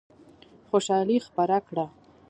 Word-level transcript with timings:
خوشالي 0.69 1.17
خپره 1.27 1.57
کړه. 1.67 1.85